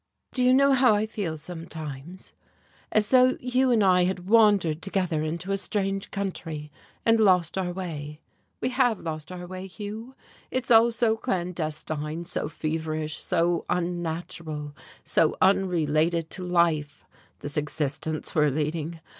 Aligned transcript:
"Do 0.33 0.43
you 0.43 0.51
know 0.51 0.71
how 0.73 0.95
I 0.95 1.05
feel 1.05 1.37
sometimes? 1.37 2.33
as 2.91 3.11
though 3.11 3.37
you 3.39 3.69
and 3.69 3.83
I 3.83 4.05
had 4.05 4.27
wandered 4.27 4.81
together 4.81 5.21
into 5.21 5.51
a 5.51 5.57
strange 5.57 6.09
country, 6.09 6.71
and 7.05 7.19
lost 7.19 7.55
our 7.55 7.71
way. 7.71 8.19
We 8.61 8.69
have 8.69 8.97
lost 8.99 9.31
our 9.31 9.45
way, 9.45 9.67
Hugh 9.67 10.15
it's 10.49 10.71
all 10.71 10.89
so 10.89 11.15
clandestine, 11.17 12.25
so 12.25 12.49
feverish, 12.49 13.15
so 13.19 13.63
unnatural, 13.69 14.75
so 15.03 15.35
unrelated 15.39 16.31
to 16.31 16.43
life, 16.45 17.05
this 17.41 17.55
existence 17.55 18.33
we're 18.33 18.49
leading. 18.49 18.99